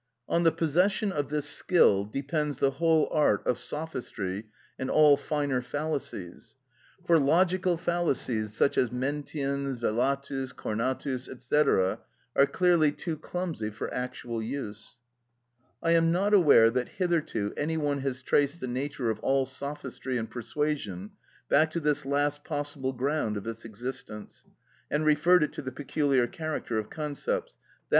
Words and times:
On 0.27 0.41
the 0.41 0.51
possession 0.51 1.11
of 1.11 1.29
this 1.29 1.45
skill 1.45 2.05
depends 2.05 2.57
the 2.57 2.71
whole 2.71 3.07
art 3.11 3.45
of 3.45 3.59
sophistry 3.59 4.45
and 4.79 4.89
all 4.89 5.15
finer 5.15 5.61
fallacies; 5.61 6.55
for 7.05 7.19
logical 7.19 7.77
fallacies 7.77 8.51
such 8.51 8.79
as 8.79 8.91
mentiens, 8.91 9.75
velatus, 9.77 10.53
cornatus, 10.53 11.29
&c., 11.37 11.55
are 11.55 12.47
clearly 12.51 12.91
too 12.91 13.15
clumsy 13.15 13.69
for 13.69 13.93
actual 13.93 14.41
use. 14.41 14.95
I 15.83 15.91
am 15.91 16.11
not 16.11 16.33
aware 16.33 16.71
that 16.71 16.89
hitherto 16.97 17.53
any 17.55 17.77
one 17.77 17.99
has 17.99 18.23
traced 18.23 18.59
the 18.59 18.65
nature 18.67 19.11
of 19.11 19.19
all 19.19 19.45
sophistry 19.45 20.17
and 20.17 20.27
persuasion 20.27 21.11
back 21.47 21.69
to 21.73 21.79
this 21.79 22.07
last 22.07 22.43
possible 22.43 22.93
ground 22.93 23.37
of 23.37 23.45
its 23.45 23.65
existence, 23.65 24.45
and 24.89 25.05
referred 25.05 25.43
it 25.43 25.53
to 25.53 25.61
the 25.61 25.71
peculiar 25.71 26.25
character 26.25 26.79
of 26.79 26.89
concepts, 26.89 27.53
_i. 27.57 27.59